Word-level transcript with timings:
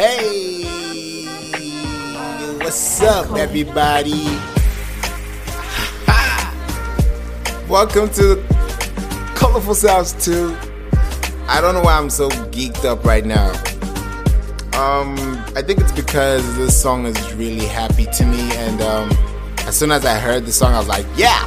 Hey, 0.00 0.62
what's 2.56 3.02
up, 3.02 3.36
everybody? 3.36 4.24
Welcome 7.68 8.08
to 8.14 8.42
Colorful 9.34 9.74
Sounds 9.74 10.14
2. 10.24 10.56
I 11.48 11.60
don't 11.60 11.74
know 11.74 11.82
why 11.82 11.98
I'm 11.98 12.08
so 12.08 12.30
geeked 12.30 12.86
up 12.86 13.04
right 13.04 13.26
now. 13.26 13.50
Um, 14.72 15.18
I 15.54 15.60
think 15.60 15.80
it's 15.80 15.92
because 15.92 16.56
this 16.56 16.80
song 16.80 17.04
is 17.04 17.34
really 17.34 17.66
happy 17.66 18.06
to 18.06 18.24
me, 18.24 18.50
and 18.52 18.80
um, 18.80 19.10
as 19.66 19.78
soon 19.78 19.92
as 19.92 20.06
I 20.06 20.18
heard 20.18 20.46
the 20.46 20.52
song, 20.52 20.72
I 20.72 20.78
was 20.78 20.88
like, 20.88 21.04
yeah, 21.14 21.46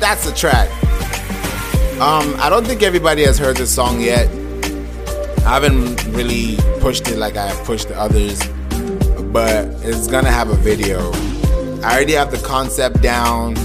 that's 0.00 0.28
the 0.28 0.34
track. 0.34 0.68
Um, 2.00 2.34
I 2.40 2.48
don't 2.50 2.66
think 2.66 2.82
everybody 2.82 3.22
has 3.22 3.38
heard 3.38 3.56
this 3.56 3.72
song 3.72 4.00
yet. 4.00 4.28
I 5.48 5.52
haven't 5.52 6.04
really 6.08 6.56
pushed 6.80 7.08
it 7.08 7.16
like 7.16 7.38
I 7.38 7.46
have 7.46 7.64
pushed 7.64 7.88
the 7.88 7.98
others, 7.98 8.38
but 9.32 9.64
it's 9.82 10.06
gonna 10.06 10.30
have 10.30 10.50
a 10.50 10.56
video. 10.56 11.10
I 11.82 11.94
already 11.94 12.12
have 12.12 12.30
the 12.30 12.40
concept 12.44 13.00
down. 13.00 13.56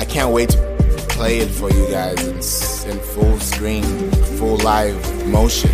I 0.00 0.04
can't 0.04 0.32
wait 0.32 0.48
to 0.48 0.58
play 1.08 1.38
it 1.38 1.48
for 1.48 1.70
you 1.70 1.86
guys 1.92 2.20
in, 2.26 2.90
in 2.90 2.98
full 2.98 3.38
screen, 3.38 3.84
full 4.36 4.56
live 4.64 4.98
motion. 5.28 5.70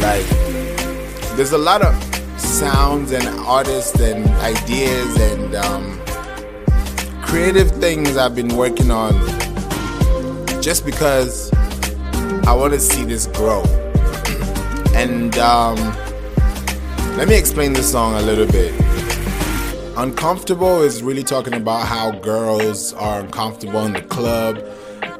Like, 0.00 0.26
there's 1.36 1.52
a 1.52 1.58
lot 1.58 1.82
of 1.82 1.94
sounds 2.36 3.12
and 3.12 3.24
artists 3.46 4.00
and 4.00 4.28
ideas 4.40 5.16
and 5.30 5.54
um, 5.54 6.00
creative 7.22 7.70
things 7.70 8.16
I've 8.16 8.34
been 8.34 8.56
working 8.56 8.90
on 8.90 9.14
just 10.60 10.84
because 10.84 11.52
I 12.48 12.52
want 12.52 12.72
to 12.72 12.80
see 12.80 13.04
this 13.04 13.28
grow. 13.28 13.62
And 14.96 15.36
um, 15.36 15.76
let 17.18 17.28
me 17.28 17.36
explain 17.36 17.74
this 17.74 17.92
song 17.92 18.14
a 18.14 18.22
little 18.22 18.46
bit. 18.46 18.72
Uncomfortable 19.98 20.80
is 20.80 21.02
really 21.02 21.22
talking 21.22 21.52
about 21.52 21.86
how 21.86 22.12
girls 22.12 22.94
are 22.94 23.20
uncomfortable 23.20 23.84
in 23.84 23.92
the 23.92 24.00
club. 24.00 24.64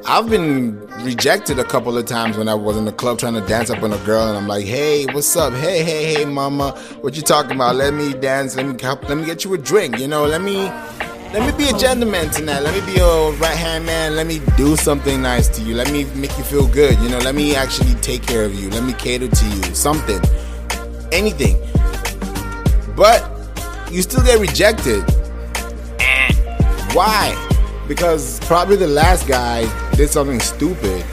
I've 0.07 0.29
been 0.31 0.79
rejected 1.03 1.59
a 1.59 1.63
couple 1.63 1.95
of 1.95 2.05
times 2.07 2.37
when 2.37 2.49
I 2.49 2.55
was 2.55 2.75
in 2.75 2.85
the 2.85 2.91
club 2.91 3.19
trying 3.19 3.35
to 3.35 3.41
dance 3.41 3.69
up 3.69 3.83
on 3.83 3.93
a 3.93 3.97
girl, 3.99 4.27
and 4.27 4.35
I'm 4.35 4.47
like, 4.47 4.65
"Hey, 4.65 5.05
what's 5.05 5.35
up? 5.35 5.53
Hey, 5.53 5.83
hey, 5.83 6.13
hey, 6.13 6.25
mama, 6.25 6.71
what 7.01 7.15
you 7.15 7.21
talking 7.21 7.51
about? 7.51 7.75
Let 7.75 7.93
me 7.93 8.13
dance. 8.13 8.55
Let 8.55 8.65
me 8.65 8.75
help. 8.81 9.07
Let 9.07 9.19
me 9.19 9.25
get 9.25 9.43
you 9.43 9.53
a 9.53 9.59
drink. 9.59 9.99
You 9.99 10.07
know, 10.07 10.25
let 10.25 10.41
me, 10.41 10.71
let 11.33 11.45
me 11.45 11.65
be 11.65 11.69
a 11.69 11.77
gentleman 11.77 12.29
tonight. 12.29 12.61
Let 12.61 12.73
me 12.73 12.93
be 12.93 12.99
a 12.99 13.31
right 13.31 13.55
hand 13.55 13.85
man. 13.85 14.15
Let 14.15 14.27
me 14.27 14.41
do 14.55 14.75
something 14.77 15.21
nice 15.21 15.47
to 15.49 15.61
you. 15.61 15.75
Let 15.75 15.91
me 15.91 16.05
make 16.15 16.37
you 16.37 16.43
feel 16.43 16.67
good. 16.67 16.97
You 16.99 17.09
know, 17.09 17.17
let 17.19 17.35
me 17.35 17.55
actually 17.55 17.95
take 17.95 18.21
care 18.21 18.45
of 18.45 18.55
you. 18.55 18.69
Let 18.69 18.83
me 18.83 18.93
cater 18.93 19.27
to 19.27 19.45
you. 19.45 19.63
Something, 19.75 20.21
anything. 21.11 21.57
But 22.95 23.29
you 23.91 24.01
still 24.01 24.23
get 24.23 24.39
rejected. 24.39 25.03
Why? 26.93 27.35
Because 27.87 28.39
probably 28.41 28.77
the 28.77 28.87
last 28.87 29.27
guy 29.27 29.61
did 29.95 30.09
something 30.09 30.39
stupid. 30.39 31.05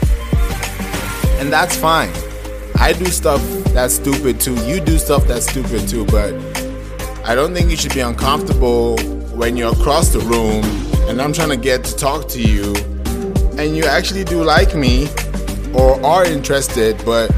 And 1.39 1.51
that's 1.51 1.75
fine. 1.75 2.11
I 2.75 2.93
do 2.93 3.05
stuff 3.05 3.41
that's 3.73 3.95
stupid 3.95 4.39
too. 4.39 4.55
You 4.65 4.79
do 4.79 4.97
stuff 4.97 5.27
that's 5.27 5.49
stupid 5.49 5.87
too, 5.87 6.05
but 6.05 6.33
I 7.25 7.35
don't 7.35 7.53
think 7.53 7.69
you 7.69 7.77
should 7.77 7.93
be 7.93 7.99
uncomfortable 7.99 8.97
when 9.35 9.57
you're 9.57 9.73
across 9.73 10.09
the 10.09 10.19
room 10.19 10.63
and 11.09 11.21
I'm 11.21 11.33
trying 11.33 11.49
to 11.49 11.57
get 11.57 11.83
to 11.85 11.95
talk 11.95 12.27
to 12.29 12.41
you 12.41 12.73
and 13.57 13.75
you 13.75 13.85
actually 13.85 14.23
do 14.23 14.43
like 14.43 14.75
me 14.75 15.07
or 15.73 16.03
are 16.05 16.25
interested, 16.25 17.01
but 17.05 17.29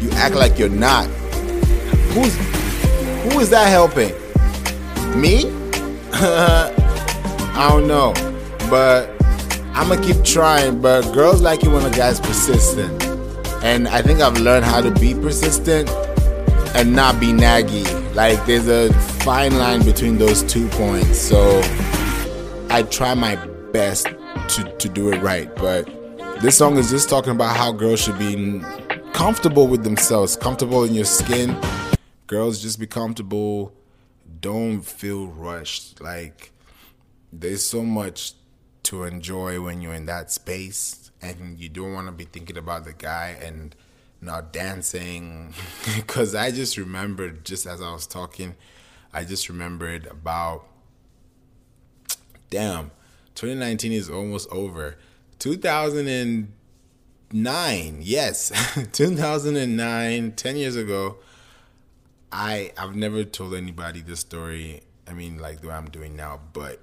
you 0.00 0.10
act 0.12 0.34
like 0.34 0.58
you're 0.58 0.68
not. 0.68 1.06
Who's 2.12 2.34
who 3.32 3.40
is 3.40 3.50
that 3.50 3.68
helping? 3.68 4.12
Me? 5.20 5.50
I 6.12 7.68
don't 7.70 7.88
know. 7.88 8.12
But 8.70 9.10
I'm 9.74 9.88
gonna 9.88 10.02
keep 10.02 10.24
trying. 10.24 10.80
But 10.80 11.12
girls 11.12 11.42
like 11.42 11.64
it 11.64 11.68
when 11.68 11.84
a 11.84 11.90
guy's 11.90 12.20
persistent. 12.20 13.02
And 13.62 13.88
I 13.88 14.02
think 14.02 14.20
I've 14.20 14.38
learned 14.38 14.64
how 14.64 14.80
to 14.80 14.90
be 14.90 15.14
persistent 15.14 15.88
and 16.74 16.94
not 16.94 17.18
be 17.18 17.28
naggy. 17.28 18.05
Like 18.16 18.46
there's 18.46 18.66
a 18.66 18.90
fine 19.24 19.58
line 19.58 19.84
between 19.84 20.16
those 20.16 20.42
two 20.42 20.68
points. 20.68 21.18
So 21.18 21.60
I 22.70 22.82
try 22.90 23.12
my 23.12 23.36
best 23.74 24.06
to, 24.06 24.74
to 24.78 24.88
do 24.88 25.12
it 25.12 25.20
right. 25.20 25.54
But 25.56 25.84
this 26.40 26.56
song 26.56 26.78
is 26.78 26.88
just 26.88 27.10
talking 27.10 27.32
about 27.32 27.54
how 27.54 27.72
girls 27.72 28.00
should 28.00 28.18
be 28.18 28.62
comfortable 29.12 29.66
with 29.66 29.84
themselves, 29.84 30.34
comfortable 30.34 30.84
in 30.84 30.94
your 30.94 31.04
skin. 31.04 31.60
Girls 32.26 32.62
just 32.62 32.80
be 32.80 32.86
comfortable. 32.86 33.74
Don't 34.40 34.80
feel 34.80 35.26
rushed. 35.26 36.00
Like 36.00 36.52
there's 37.30 37.66
so 37.66 37.82
much 37.82 38.32
to 38.84 39.04
enjoy 39.04 39.60
when 39.60 39.82
you're 39.82 39.92
in 39.92 40.06
that 40.06 40.30
space 40.30 41.10
and 41.20 41.60
you 41.60 41.68
don't 41.68 41.92
want 41.92 42.06
to 42.06 42.12
be 42.12 42.24
thinking 42.24 42.56
about 42.56 42.86
the 42.86 42.94
guy 42.94 43.36
and 43.42 43.76
not 44.26 44.52
dancing 44.52 45.54
because 45.96 46.34
i 46.34 46.50
just 46.50 46.76
remembered 46.76 47.44
just 47.44 47.66
as 47.66 47.80
i 47.80 47.92
was 47.92 48.06
talking 48.06 48.54
i 49.12 49.24
just 49.24 49.48
remembered 49.48 50.06
about 50.06 50.66
damn 52.50 52.90
2019 53.34 53.92
is 53.92 54.10
almost 54.10 54.48
over 54.50 54.96
2009 55.38 57.98
yes 58.02 58.52
2009 58.92 60.32
10 60.32 60.56
years 60.56 60.76
ago 60.76 61.16
i 62.30 62.70
i've 62.76 62.94
never 62.94 63.24
told 63.24 63.54
anybody 63.54 64.00
this 64.00 64.20
story 64.20 64.82
i 65.08 65.12
mean 65.12 65.38
like 65.38 65.60
the 65.60 65.68
way 65.68 65.74
i'm 65.74 65.88
doing 65.88 66.14
now 66.14 66.38
but 66.52 66.80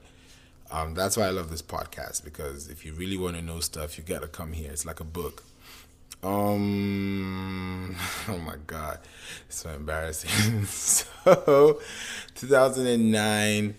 um, 0.73 0.95
that's 0.95 1.15
why 1.15 1.25
I 1.25 1.29
love 1.29 1.51
this 1.51 1.61
podcast 1.61 2.23
because 2.23 2.67
if 2.67 2.83
you 2.83 2.93
really 2.93 3.15
want 3.15 3.35
to 3.35 3.43
know 3.43 3.59
stuff, 3.59 3.95
you 3.95 4.03
gotta 4.03 4.27
come 4.27 4.53
here. 4.53 4.71
It's 4.71 4.87
like 4.87 4.99
a 4.99 5.03
book. 5.03 5.43
Um, 6.23 7.95
oh 8.29 8.37
my 8.37 8.55
god, 8.65 8.99
it's 9.47 9.57
so 9.57 9.69
embarrassing. 9.71 10.63
so, 10.65 11.81
2009, 12.35 13.75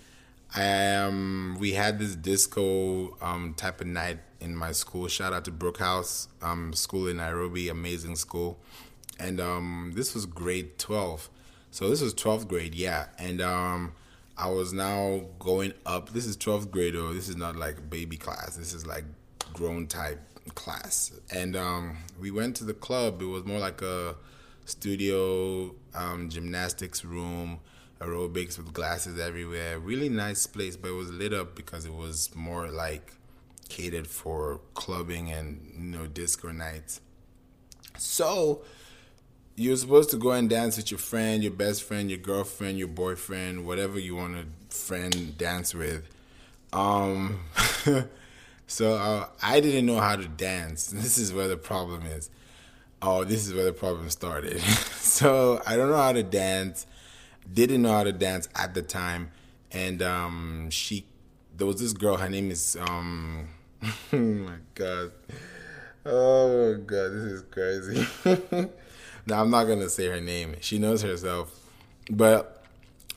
I 0.54 0.96
um, 0.96 1.56
we 1.58 1.72
had 1.72 1.98
this 1.98 2.14
disco 2.14 3.16
um 3.22 3.54
type 3.54 3.80
of 3.80 3.86
night 3.86 4.18
in 4.40 4.54
my 4.54 4.72
school. 4.72 5.08
Shout 5.08 5.32
out 5.32 5.46
to 5.46 5.52
Brookhouse 5.52 6.28
um 6.42 6.74
school 6.74 7.08
in 7.08 7.16
Nairobi, 7.16 7.70
amazing 7.70 8.16
school, 8.16 8.58
and 9.18 9.40
um 9.40 9.92
this 9.94 10.14
was 10.14 10.26
grade 10.26 10.78
12. 10.78 11.30
So 11.70 11.88
this 11.88 12.02
was 12.02 12.14
12th 12.14 12.46
grade, 12.46 12.74
yeah, 12.74 13.06
and 13.18 13.40
um 13.40 13.94
I 14.36 14.50
was 14.50 14.74
now 14.74 15.22
going 15.38 15.72
up. 15.86 16.10
This 16.10 16.26
is 16.26 16.36
12th 16.36 16.70
grade, 16.70 16.94
or 16.94 17.14
this 17.14 17.30
is 17.30 17.36
not 17.36 17.56
like 17.56 17.88
baby 17.88 18.18
class. 18.18 18.56
This 18.56 18.74
is 18.74 18.86
like 18.86 19.04
grown 19.54 19.86
type 19.86 20.20
class. 20.52 21.12
And 21.32 21.56
um, 21.56 21.98
we 22.20 22.30
went 22.30 22.56
to 22.56 22.64
the 22.64 22.74
club. 22.74 23.22
It 23.22 23.26
was 23.26 23.44
more 23.44 23.58
like 23.58 23.82
a 23.82 24.16
studio, 24.64 25.74
um, 25.94 26.28
gymnastics 26.30 27.04
room, 27.04 27.60
aerobics 28.00 28.58
with 28.58 28.72
glasses 28.72 29.18
everywhere. 29.18 29.78
Really 29.78 30.08
nice 30.08 30.46
place, 30.46 30.76
but 30.76 30.88
it 30.88 30.94
was 30.94 31.10
lit 31.10 31.32
up 31.32 31.54
because 31.54 31.86
it 31.86 31.94
was 31.94 32.34
more 32.34 32.68
like 32.68 33.12
catered 33.68 34.06
for 34.06 34.60
clubbing 34.74 35.30
and 35.30 35.72
you 35.76 35.98
know 35.98 36.06
disco 36.06 36.50
nights. 36.50 37.00
So 37.96 38.62
you're 39.56 39.76
supposed 39.76 40.10
to 40.10 40.16
go 40.16 40.32
and 40.32 40.50
dance 40.50 40.76
with 40.76 40.90
your 40.90 40.98
friend, 40.98 41.42
your 41.42 41.52
best 41.52 41.84
friend, 41.84 42.10
your 42.10 42.18
girlfriend, 42.18 42.78
your 42.78 42.88
boyfriend, 42.88 43.66
whatever 43.66 43.98
you 43.98 44.16
want 44.16 44.36
to 44.36 44.76
friend 44.76 45.36
dance 45.38 45.74
with. 45.74 46.08
Um, 46.72 47.40
so 48.66 48.94
uh, 48.94 49.26
I 49.42 49.60
didn't 49.60 49.86
know 49.86 50.00
how 50.00 50.16
to 50.16 50.26
dance. 50.28 50.92
This 50.92 51.18
is 51.18 51.32
where 51.32 51.48
the 51.48 51.56
problem 51.56 52.06
is. 52.06 52.30
Oh, 53.02 53.24
this 53.24 53.46
is 53.46 53.54
where 53.54 53.64
the 53.64 53.72
problem 53.72 54.08
started. 54.10 54.60
so 54.96 55.60
I 55.66 55.76
don't 55.76 55.90
know 55.90 55.96
how 55.96 56.12
to 56.12 56.22
dance. 56.22 56.86
Didn't 57.52 57.82
know 57.82 57.92
how 57.92 58.04
to 58.04 58.12
dance 58.12 58.48
at 58.54 58.72
the 58.72 58.80
time, 58.80 59.30
and 59.70 60.00
um, 60.02 60.70
she, 60.70 61.06
there 61.54 61.66
was 61.66 61.78
this 61.78 61.92
girl. 61.92 62.16
Her 62.16 62.30
name 62.30 62.50
is 62.50 62.76
um, 62.80 63.48
oh 64.12 64.16
my 64.16 64.56
god, 64.74 65.12
oh 66.06 66.72
my 66.72 66.80
god, 66.80 67.08
this 67.12 67.24
is 67.24 67.42
crazy. 67.50 68.06
Now 69.26 69.40
I'm 69.40 69.50
not 69.50 69.64
gonna 69.64 69.88
say 69.88 70.06
her 70.06 70.20
name. 70.20 70.56
She 70.60 70.78
knows 70.78 71.02
herself. 71.02 71.58
But 72.10 72.62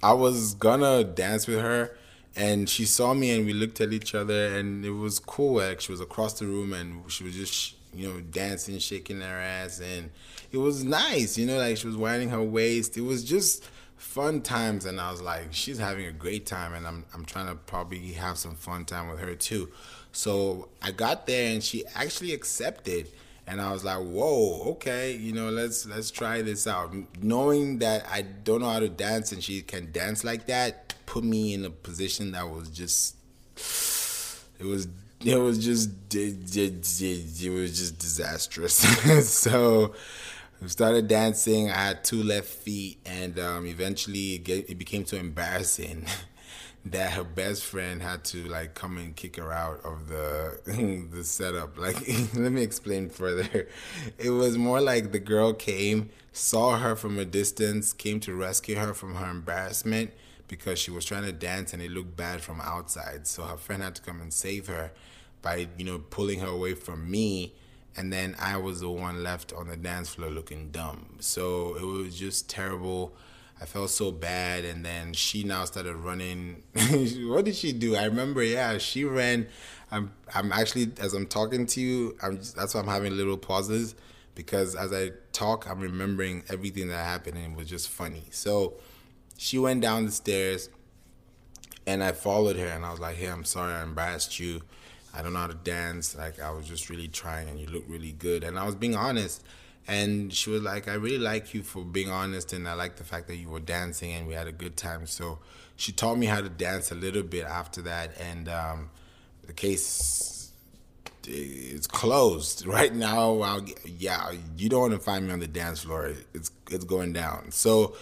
I 0.02 0.14
was 0.14 0.54
gonna 0.54 1.04
dance 1.04 1.48
with 1.48 1.60
her 1.60 1.98
and 2.38 2.70
she 2.70 2.86
saw 2.86 3.14
me 3.16 3.32
and 3.32 3.46
we 3.46 3.54
looked 3.54 3.82
at 3.82 3.92
each 3.92 4.14
other 4.14 4.56
and 4.56 4.86
it 4.86 4.92
was 4.92 5.18
cool 5.20 5.56
like 5.56 5.82
she 5.82 5.92
was 5.92 6.00
across 6.00 6.34
the 6.40 6.46
room 6.46 6.72
and 6.72 7.12
she 7.12 7.24
was 7.24 7.36
just 7.36 7.76
you 7.94 8.08
know 8.08 8.22
dancing 8.22 8.78
shaking 8.78 9.20
her 9.20 9.40
ass 9.40 9.82
and 9.82 10.12
it 10.52 10.58
was 10.58 10.84
nice 10.84 11.38
you 11.38 11.46
know 11.46 11.58
like 11.58 11.76
she 11.76 11.88
was 11.88 11.98
winding 11.98 12.30
her 12.30 12.44
waist 12.44 12.96
it 12.96 13.02
was 13.02 13.24
just 13.24 13.66
fun 13.98 14.40
times 14.40 14.86
and 14.86 15.02
I 15.02 15.12
was 15.12 15.22
like 15.22 15.48
she's 15.52 15.80
having 15.80 16.06
a 16.06 16.12
great 16.12 16.46
time 16.46 16.74
and 16.74 16.86
I'm 16.86 17.06
I'm 17.14 17.26
trying 17.26 17.48
to 17.48 17.56
probably 17.56 18.14
have 18.14 18.38
some 18.38 18.56
fun 18.56 18.86
time 18.86 19.10
with 19.10 19.20
her 19.20 19.34
too 19.34 19.70
so 20.12 20.70
I 20.82 20.92
got 20.92 21.26
there 21.26 21.52
and 21.52 21.64
she 21.64 21.86
actually 21.96 22.34
accepted 22.34 23.10
and 23.50 23.62
I 23.62 23.72
was 23.72 23.86
like, 23.86 24.00
"Whoa, 24.00 24.72
okay, 24.72 25.16
you 25.16 25.32
know, 25.32 25.50
let's 25.50 25.86
let's 25.86 26.12
try 26.12 26.42
this 26.42 26.68
out." 26.68 26.94
Knowing 27.22 27.80
that 27.80 28.06
I 28.12 28.24
don't 28.24 28.60
know 28.60 28.70
how 28.70 28.80
to 28.80 28.90
dance 28.90 29.32
and 29.32 29.42
she 29.42 29.62
can 29.62 29.92
dance 29.94 30.26
like 30.26 30.48
that, 30.48 30.87
put 31.18 31.24
me 31.24 31.56
in 31.56 31.66
a 31.66 31.70
position 31.72 32.32
that 32.32 32.48
was 32.48 32.70
just 32.70 33.16
it 34.60 34.66
was 34.66 34.88
it 35.26 35.36
was 35.36 35.58
just 35.66 35.90
it, 36.14 36.56
it, 36.56 37.02
it, 37.02 37.44
it 37.44 37.50
was 37.50 37.76
just 37.76 37.98
disastrous. 37.98 38.76
so 39.28 39.96
we 40.62 40.68
started 40.68 41.08
dancing. 41.08 41.72
I 41.72 41.88
had 41.88 42.04
two 42.04 42.22
left 42.22 42.50
feet, 42.50 43.00
and 43.04 43.40
um, 43.40 43.66
eventually 43.66 44.36
it, 44.36 44.44
get, 44.44 44.70
it 44.70 44.78
became 44.78 45.06
too 45.06 45.16
embarrassing. 45.16 46.06
that 46.86 47.14
her 47.14 47.24
best 47.24 47.64
friend 47.64 48.02
had 48.02 48.24
to 48.24 48.44
like 48.48 48.76
come 48.76 48.98
and 49.00 49.16
kick 49.16 49.38
her 49.38 49.52
out 49.52 49.84
of 49.84 50.08
the 50.08 50.60
the 51.12 51.24
setup. 51.24 51.80
Like, 51.80 51.98
let 52.36 52.52
me 52.52 52.62
explain 52.62 53.10
further. 53.10 53.68
It 54.20 54.30
was 54.30 54.56
more 54.56 54.82
like 54.82 55.12
the 55.14 55.20
girl 55.20 55.52
came, 55.52 56.12
saw 56.32 56.78
her 56.78 56.96
from 56.96 57.18
a 57.18 57.26
distance, 57.26 57.92
came 57.92 58.20
to 58.20 58.36
rescue 58.36 58.76
her 58.76 58.94
from 58.94 59.16
her 59.16 59.32
embarrassment 59.32 60.12
because 60.48 60.80
she 60.80 60.92
was 60.92 61.06
trying 61.06 61.24
to 61.24 61.32
dance 61.32 61.74
and 61.74 61.82
it 61.82 61.92
looked 61.92 62.16
bad 62.16 62.42
from 62.42 62.62
outside. 62.62 63.28
So 63.28 63.44
her 63.44 63.58
friend 63.58 63.84
had 63.84 63.96
to 63.96 64.02
come 64.02 64.22
and 64.22 64.34
save 64.34 64.68
her 64.68 64.92
by 65.42 65.68
you 65.78 65.86
know 65.86 66.00
pulling 66.00 66.40
her 66.40 66.48
away 66.48 66.74
from 66.74 67.10
me. 67.10 67.54
And 67.96 68.14
then 68.14 68.36
I 68.40 68.58
was 68.58 68.82
the 68.82 68.90
one 68.90 69.24
left 69.24 69.54
on 69.54 69.68
the 69.68 69.78
dance 69.78 70.10
floor 70.10 70.30
looking 70.30 70.70
dumb. 70.70 71.18
So 71.20 71.76
it 71.76 71.84
was 71.84 72.18
just 72.18 72.48
terrible 72.50 73.16
I 73.60 73.66
felt 73.66 73.90
so 73.90 74.12
bad, 74.12 74.66
and 74.66 74.86
then 74.86 75.14
she 75.14 75.44
now 75.44 75.66
started 75.66 75.96
running. 75.96 76.64
what 77.28 77.46
did 77.46 77.56
she 77.56 77.74
do? 77.74 77.96
I 77.96 78.06
remember, 78.06 78.44
yeah, 78.44 78.78
she 78.78 79.04
ran. 79.04 79.48
I'm, 79.92 80.14
I'm 80.36 80.52
actually 80.52 80.92
as 81.00 81.14
I'm 81.14 81.26
talking 81.26 81.66
to 81.66 81.82
you, 81.82 82.16
I'm 82.22 82.38
just, 82.38 82.56
that's 82.56 82.76
why 82.76 82.82
I'm 82.82 82.88
having 82.88 83.16
little 83.16 83.38
pauses 83.38 83.96
because 84.36 84.76
as 84.76 84.94
I 84.94 85.12
talk, 85.32 85.68
I'm 85.68 85.80
remembering 85.80 86.44
everything 86.50 86.90
that 86.90 87.04
happened, 87.04 87.38
and 87.38 87.54
it 87.54 87.58
was 87.58 87.68
just 87.68 87.90
funny. 87.90 88.26
So 88.30 88.76
she 89.38 89.58
went 89.58 89.82
down 89.82 90.06
the 90.06 90.12
stairs, 90.12 90.70
and 91.86 92.04
I 92.04 92.12
followed 92.12 92.58
her, 92.58 92.68
and 92.68 92.86
I 92.86 92.92
was 92.92 93.00
like, 93.00 93.16
"Hey, 93.16 93.28
I'm 93.28 93.46
sorry, 93.46 93.74
I 93.74 93.84
embarrassed 93.84 94.40
you. 94.40 94.62
I 95.14 95.22
don't 95.22 95.34
know 95.34 95.40
how 95.40 95.48
to 95.48 95.54
dance. 95.54 96.16
Like 96.16 96.40
I 96.40 96.52
was 96.52 96.68
just 96.68 96.90
really 96.90 97.08
trying, 97.08 97.50
and 97.50 97.60
you 97.60 97.68
look 97.68 97.84
really 97.88 98.12
good." 98.12 98.44
And 98.44 98.58
I 98.60 98.66
was 98.66 98.76
being 98.76 98.96
honest 98.96 99.44
and 99.88 100.34
she 100.34 100.50
was 100.50 100.62
like, 100.62 100.88
I 100.88 100.96
really 100.96 101.18
like 101.18 101.54
you 101.54 101.64
for 101.64 101.84
being 101.84 102.12
honest, 102.12 102.52
and 102.52 102.68
I 102.68 102.74
like 102.74 102.98
the 102.98 103.06
fact 103.06 103.28
that 103.28 103.38
you 103.38 103.50
were 103.50 103.62
dancing, 103.62 104.12
and 104.12 104.28
we 104.28 104.34
had 104.34 104.48
a 104.48 104.52
good 104.52 104.76
time. 104.76 105.08
So 105.08 105.40
she 105.78 105.94
taught 105.94 106.18
me 106.18 106.26
how 106.26 106.42
to 106.42 106.50
dance 106.50 106.92
a 106.92 106.96
little 106.96 107.24
bit 107.24 107.46
after 107.46 107.82
that, 107.84 108.20
and 108.20 108.50
um, 108.50 108.90
the 109.46 109.54
case 109.54 110.52
is 111.26 111.88
closed 111.88 112.66
right 112.68 112.94
now. 112.94 113.40
I'll, 113.40 113.66
yeah, 113.86 114.34
you 114.58 114.68
don't 114.68 114.82
want 114.82 114.94
to 114.94 115.00
find 115.00 115.28
me 115.28 115.34
on 115.34 115.40
the 115.40 115.48
dance 115.48 115.84
floor. 115.84 116.12
It's 116.34 116.52
it's 116.70 116.84
going 116.84 117.14
down. 117.14 117.52
So 117.52 117.96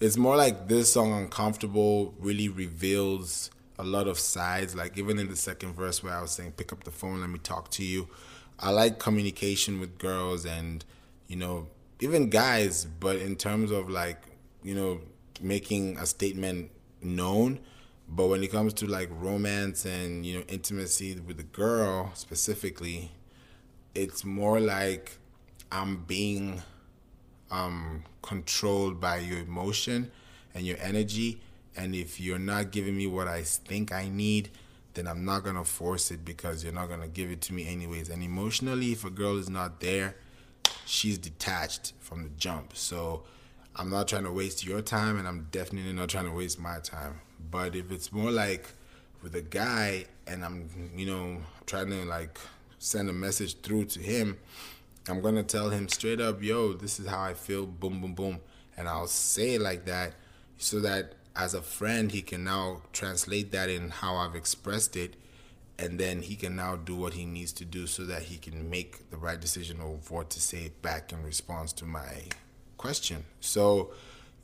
it's 0.00 0.16
more 0.16 0.36
like 0.36 0.68
this 0.68 0.92
song, 0.92 1.12
"Uncomfortable," 1.12 2.14
really 2.18 2.48
reveals 2.48 3.50
a 3.78 3.84
lot 3.84 4.08
of 4.08 4.18
sides. 4.18 4.74
Like 4.74 4.98
even 4.98 5.18
in 5.18 5.28
the 5.28 5.36
second 5.36 5.74
verse 5.74 6.02
where 6.02 6.14
I 6.14 6.20
was 6.22 6.32
saying, 6.32 6.52
"Pick 6.52 6.72
up 6.72 6.84
the 6.84 6.90
phone, 6.90 7.20
let 7.20 7.30
me 7.30 7.38
talk 7.38 7.70
to 7.72 7.84
you." 7.84 8.08
I 8.58 8.70
like 8.70 8.98
communication 8.98 9.80
with 9.80 9.98
girls 9.98 10.44
and 10.44 10.84
you 11.30 11.36
know, 11.36 11.68
even 12.00 12.28
guys, 12.28 12.84
but 12.84 13.16
in 13.16 13.36
terms 13.36 13.70
of 13.70 13.88
like, 13.88 14.20
you 14.64 14.74
know, 14.74 15.00
making 15.40 15.96
a 15.98 16.04
statement 16.04 16.70
known. 17.02 17.60
But 18.08 18.26
when 18.26 18.42
it 18.42 18.50
comes 18.50 18.72
to 18.74 18.86
like 18.86 19.08
romance 19.12 19.84
and, 19.84 20.26
you 20.26 20.38
know, 20.38 20.44
intimacy 20.48 21.20
with 21.20 21.38
a 21.38 21.44
girl 21.44 22.10
specifically, 22.14 23.12
it's 23.94 24.24
more 24.24 24.58
like 24.58 25.18
I'm 25.70 26.04
being 26.04 26.62
um, 27.50 28.04
controlled 28.22 29.00
by 29.00 29.18
your 29.18 29.40
emotion 29.40 30.10
and 30.54 30.66
your 30.66 30.76
energy. 30.80 31.40
And 31.76 31.94
if 31.94 32.20
you're 32.20 32.38
not 32.38 32.70
giving 32.70 32.96
me 32.96 33.06
what 33.06 33.28
I 33.28 33.42
think 33.42 33.92
I 33.92 34.08
need, 34.08 34.50
then 34.94 35.06
I'm 35.06 35.24
not 35.24 35.44
gonna 35.44 35.64
force 35.64 36.10
it 36.10 36.24
because 36.24 36.64
you're 36.64 36.72
not 36.72 36.88
gonna 36.88 37.08
give 37.08 37.30
it 37.30 37.40
to 37.42 37.54
me 37.54 37.68
anyways. 37.68 38.08
And 38.08 38.22
emotionally, 38.22 38.92
if 38.92 39.04
a 39.04 39.10
girl 39.10 39.38
is 39.38 39.48
not 39.48 39.80
there, 39.80 40.16
she's 40.84 41.18
detached 41.18 41.92
from 42.00 42.24
the 42.24 42.28
jump. 42.30 42.76
So 42.76 43.22
I'm 43.76 43.88
not 43.88 44.08
trying 44.08 44.24
to 44.24 44.32
waste 44.32 44.66
your 44.66 44.82
time, 44.82 45.18
and 45.18 45.28
I'm 45.28 45.46
definitely 45.52 45.92
not 45.92 46.08
trying 46.08 46.26
to 46.26 46.32
waste 46.32 46.58
my 46.58 46.78
time. 46.80 47.20
But 47.50 47.76
if 47.76 47.90
it's 47.92 48.12
more 48.12 48.30
like 48.30 48.74
with 49.22 49.34
a 49.36 49.42
guy, 49.42 50.06
and 50.26 50.44
I'm, 50.44 50.68
you 50.96 51.06
know, 51.06 51.38
trying 51.66 51.90
to 51.90 52.04
like 52.04 52.38
send 52.78 53.08
a 53.08 53.12
message 53.12 53.60
through 53.60 53.84
to 53.86 54.00
him, 54.00 54.38
I'm 55.08 55.20
gonna 55.20 55.42
tell 55.42 55.70
him 55.70 55.88
straight 55.88 56.20
up, 56.20 56.42
yo, 56.42 56.74
this 56.74 57.00
is 57.00 57.06
how 57.06 57.22
I 57.22 57.34
feel, 57.34 57.66
boom, 57.66 58.00
boom, 58.00 58.14
boom. 58.14 58.40
And 58.76 58.88
I'll 58.88 59.06
say 59.06 59.54
it 59.54 59.60
like 59.60 59.84
that 59.86 60.14
so 60.58 60.80
that 60.80 61.14
as 61.34 61.54
a 61.54 61.62
friend, 61.62 62.12
he 62.12 62.22
can 62.22 62.44
now 62.44 62.82
translate 62.92 63.52
that 63.52 63.68
in 63.68 63.90
how 63.90 64.16
I've 64.16 64.34
expressed 64.34 64.96
it 64.96 65.16
and 65.80 65.98
then 65.98 66.20
he 66.20 66.36
can 66.36 66.54
now 66.54 66.76
do 66.76 66.94
what 66.94 67.14
he 67.14 67.24
needs 67.24 67.52
to 67.54 67.64
do 67.64 67.86
so 67.86 68.04
that 68.04 68.22
he 68.24 68.36
can 68.36 68.68
make 68.68 69.08
the 69.10 69.16
right 69.16 69.40
decision 69.40 69.80
of 69.80 70.10
what 70.10 70.28
to 70.30 70.40
say 70.40 70.70
back 70.82 71.10
in 71.10 71.22
response 71.22 71.72
to 71.72 71.86
my 71.86 72.24
question. 72.76 73.24
So 73.40 73.92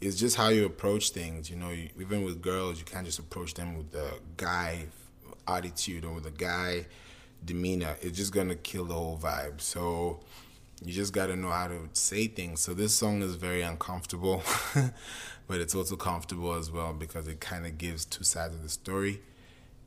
it's 0.00 0.16
just 0.16 0.36
how 0.36 0.48
you 0.48 0.64
approach 0.64 1.10
things. 1.10 1.50
You 1.50 1.56
know, 1.56 1.70
even 1.70 2.24
with 2.24 2.40
girls, 2.40 2.78
you 2.78 2.86
can't 2.86 3.04
just 3.04 3.18
approach 3.18 3.52
them 3.52 3.76
with 3.76 3.92
the 3.92 4.14
guy 4.38 4.86
attitude 5.46 6.06
or 6.06 6.14
with 6.14 6.26
a 6.26 6.30
guy 6.30 6.86
demeanor. 7.44 7.96
It's 8.00 8.16
just 8.16 8.32
gonna 8.32 8.56
kill 8.56 8.86
the 8.86 8.94
whole 8.94 9.18
vibe. 9.18 9.60
So 9.60 10.20
you 10.84 10.92
just 10.92 11.12
gotta 11.12 11.36
know 11.36 11.50
how 11.50 11.68
to 11.68 11.88
say 11.92 12.26
things. 12.26 12.60
So 12.60 12.74
this 12.74 12.94
song 12.94 13.22
is 13.22 13.34
very 13.34 13.62
uncomfortable, 13.62 14.42
but 15.46 15.60
it's 15.60 15.74
also 15.74 15.96
comfortable 15.96 16.54
as 16.54 16.70
well 16.70 16.92
because 16.92 17.28
it 17.28 17.40
kind 17.40 17.66
of 17.66 17.78
gives 17.78 18.04
two 18.04 18.24
sides 18.24 18.54
of 18.54 18.62
the 18.62 18.68
story 18.68 19.20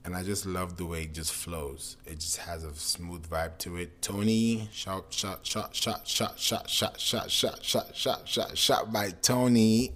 and 0.06 0.16
I 0.16 0.24
just 0.24 0.46
love 0.46 0.78
the 0.78 0.86
way 0.86 1.04
it 1.04 1.14
just 1.14 1.34
flows. 1.34 1.98
It 2.06 2.20
just 2.20 2.38
has 2.38 2.64
a 2.64 2.74
smooth 2.74 3.30
vibe 3.30 3.58
to 3.60 3.78
it. 3.78 4.02
Tony, 4.02 4.70
shot, 4.72 5.06
shot, 5.10 5.46
shot, 5.46 5.76
shot, 5.76 6.08
shot, 6.08 6.40
shot, 6.40 6.70
shot, 6.70 7.00
shot, 7.00 7.30
shot, 7.30 7.62
shot, 7.62 7.96
shot, 7.96 8.28
shot, 8.28 8.58
shot 8.58 8.94
by 8.94 9.12
Tony, 9.22 9.92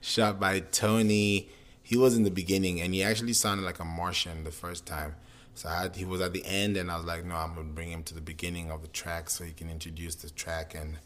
shot 0.00 0.40
by 0.40 0.60
Tony. 0.60 1.48
He 1.82 1.96
was 1.96 2.16
in 2.16 2.24
the 2.24 2.30
beginning, 2.30 2.80
and 2.80 2.92
he 2.92 3.02
actually 3.02 3.32
sounded 3.32 3.64
like 3.64 3.78
a 3.78 3.84
Martian 3.84 4.44
the 4.44 4.50
first 4.50 4.86
time. 4.86 5.14
So 5.60 5.68
I 5.68 5.90
he 5.94 6.06
was 6.06 6.22
at 6.22 6.32
the 6.32 6.42
end, 6.46 6.78
and 6.78 6.90
I 6.90 6.96
was 6.96 7.04
like, 7.04 7.26
no, 7.26 7.34
I'm 7.34 7.54
gonna 7.54 7.68
bring 7.68 7.90
him 7.90 8.02
to 8.04 8.14
the 8.14 8.22
beginning 8.22 8.70
of 8.70 8.80
the 8.80 8.88
track 8.88 9.28
so 9.28 9.44
he 9.44 9.52
can 9.52 9.68
introduce 9.68 10.14
the 10.14 10.30
track, 10.30 10.74
and 10.74 10.96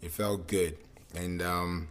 it 0.00 0.12
felt 0.12 0.46
good. 0.46 0.78
And 1.14 1.42
um, 1.42 1.88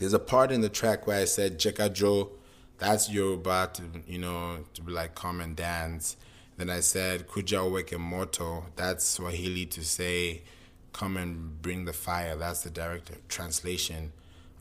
there's 0.00 0.14
a 0.14 0.18
part 0.18 0.50
in 0.50 0.62
the 0.62 0.68
track 0.68 1.06
where 1.06 1.20
I 1.20 1.26
said, 1.26 1.60
Jeka 1.60 1.92
Joe 1.92 2.32
that's 2.78 3.08
Yoruba 3.08 3.70
to 3.74 3.82
you 4.06 4.18
know 4.18 4.64
to 4.74 4.82
be 4.82 4.90
like 4.90 5.14
come 5.14 5.40
and 5.40 5.54
dance. 5.54 6.16
Then 6.56 6.70
I 6.70 6.80
said 6.80 7.28
Kuja 7.28 7.70
Weke 7.70 7.98
Moto. 8.00 8.66
That's 8.74 9.04
Swahili 9.04 9.66
to 9.66 9.84
say 9.84 10.42
come 10.92 11.16
and 11.16 11.62
bring 11.62 11.84
the 11.84 11.92
fire. 11.92 12.34
That's 12.34 12.62
the 12.62 12.70
direct 12.70 13.28
translation. 13.28 14.12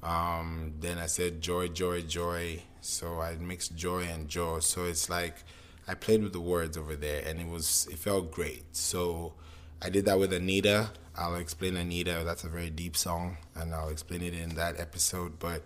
Um, 0.04 0.74
then 0.80 1.00
I 1.00 1.08
said 1.08 1.42
joy, 1.42 1.70
joy, 1.70 2.02
joy. 2.02 2.62
So 2.82 3.20
I 3.20 3.36
mixed 3.36 3.76
joy 3.76 4.04
and 4.04 4.28
joy. 4.28 4.60
So 4.60 4.86
it's 4.86 5.10
like 5.10 5.44
I 5.88 5.94
played 5.94 6.24
with 6.24 6.34
the 6.34 6.42
words 6.42 6.78
over 6.78 6.96
there, 6.96 7.24
and 7.26 7.40
it 7.40 7.48
was 7.48 7.88
it 7.92 8.00
felt 8.00 8.32
great. 8.32 8.76
So 8.76 9.34
I 9.82 9.90
did 9.90 10.06
that 10.06 10.20
with 10.20 10.34
Anita. 10.34 10.92
I'll 11.16 11.36
explain 11.36 11.78
Anita. 11.78 12.24
That's 12.26 12.44
a 12.44 12.50
very 12.50 12.70
deep 12.70 12.98
song, 12.98 13.38
and 13.56 13.74
I'll 13.74 13.90
explain 13.90 14.22
it 14.22 14.34
in 14.34 14.56
that 14.56 14.80
episode. 14.80 15.40
But 15.40 15.66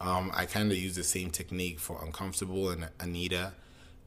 um, 0.00 0.30
I 0.34 0.46
kind 0.46 0.70
of 0.72 0.78
used 0.78 0.96
the 0.96 1.04
same 1.04 1.30
technique 1.30 1.78
for 1.78 2.02
Uncomfortable 2.04 2.70
and 2.70 2.88
Anita, 3.00 3.52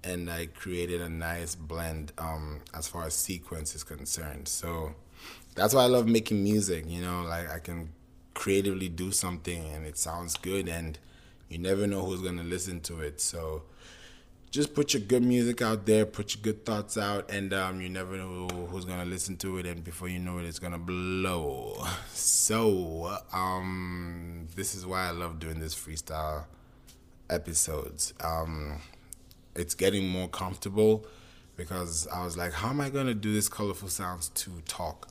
and 0.03 0.29
I 0.29 0.47
created 0.47 1.01
a 1.01 1.09
nice 1.09 1.55
blend 1.55 2.11
um, 2.17 2.61
as 2.73 2.87
far 2.87 3.05
as 3.05 3.13
sequence 3.13 3.75
is 3.75 3.83
concerned. 3.83 4.47
So 4.47 4.95
that's 5.55 5.73
why 5.73 5.83
I 5.83 5.87
love 5.87 6.07
making 6.07 6.43
music. 6.43 6.85
You 6.87 7.01
know, 7.01 7.23
like 7.23 7.49
I 7.49 7.59
can 7.59 7.89
creatively 8.33 8.89
do 8.89 9.11
something 9.11 9.65
and 9.73 9.85
it 9.85 9.97
sounds 9.97 10.35
good, 10.37 10.67
and 10.67 10.97
you 11.49 11.57
never 11.57 11.85
know 11.85 12.05
who's 12.05 12.21
gonna 12.21 12.43
listen 12.43 12.79
to 12.81 13.01
it. 13.01 13.21
So 13.21 13.63
just 14.51 14.75
put 14.75 14.93
your 14.93 15.01
good 15.01 15.23
music 15.23 15.61
out 15.61 15.85
there, 15.85 16.05
put 16.05 16.35
your 16.35 16.41
good 16.43 16.65
thoughts 16.65 16.97
out, 16.97 17.31
and 17.31 17.53
um, 17.53 17.79
you 17.79 17.87
never 17.87 18.17
know 18.17 18.47
who's 18.69 18.83
gonna 18.83 19.05
listen 19.05 19.37
to 19.37 19.57
it, 19.57 19.65
and 19.65 19.81
before 19.81 20.09
you 20.09 20.19
know 20.19 20.39
it, 20.39 20.45
it's 20.45 20.59
gonna 20.59 20.77
blow. 20.77 21.81
So, 22.13 23.17
um, 23.31 24.47
this 24.55 24.75
is 24.75 24.85
why 24.85 25.07
I 25.07 25.11
love 25.11 25.39
doing 25.39 25.59
this 25.59 25.73
freestyle 25.73 26.45
episodes. 27.29 28.13
Um, 28.21 28.81
it's 29.55 29.73
getting 29.73 30.07
more 30.07 30.27
comfortable 30.27 31.05
because 31.55 32.07
I 32.07 32.23
was 32.23 32.35
like, 32.35 32.51
how 32.51 32.69
am 32.69 32.81
I 32.81 32.89
gonna 32.89 33.13
do 33.13 33.33
this 33.33 33.47
colorful 33.47 33.87
sounds 33.87 34.29
to 34.29 34.51
talk? 34.67 35.07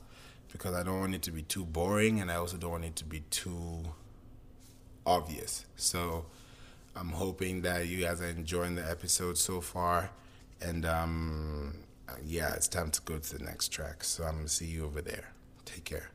Because 0.51 0.75
I 0.75 0.83
don't 0.83 0.99
want 0.99 1.15
it 1.15 1.23
to 1.23 1.31
be 1.31 1.41
too 1.41 1.65
boring, 1.65 2.21
and 2.21 2.31
I 2.31 2.35
also 2.35 2.57
don't 2.57 2.71
want 2.71 2.85
it 2.85 2.95
to 2.97 3.05
be 3.05 3.21
too 3.31 3.85
obvious. 5.05 5.65
So 5.75 6.25
I'm 6.95 7.09
hoping 7.09 7.61
that 7.61 7.87
you 7.87 8.03
guys 8.03 8.21
are 8.21 8.27
enjoying 8.29 8.75
the 8.75 8.89
episode 8.89 9.37
so 9.37 9.61
far, 9.61 10.11
and 10.61 10.85
um, 10.85 11.77
yeah, 12.25 12.53
it's 12.53 12.67
time 12.67 12.91
to 12.91 13.01
go 13.01 13.17
to 13.17 13.37
the 13.37 13.43
next 13.43 13.69
track. 13.69 14.03
So 14.03 14.23
I'm 14.23 14.35
gonna 14.35 14.47
see 14.47 14.65
you 14.65 14.85
over 14.85 15.01
there. 15.01 15.31
Take 15.65 15.85
care. 15.85 16.09